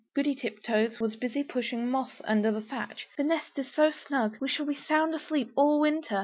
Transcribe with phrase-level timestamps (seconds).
[0.15, 4.47] Goody Tiptoes was busy pushing moss under the thatch "The nest is so snug, we
[4.47, 6.19] shall be sound asleep all winter."